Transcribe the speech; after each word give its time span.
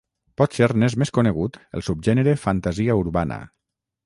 Potser 0.41 0.69
n'és 0.83 0.95
més 1.03 1.13
conegut 1.17 1.59
el 1.79 1.85
subgènere 1.89 2.35
fantasia 2.47 2.97
urbana. 3.05 3.41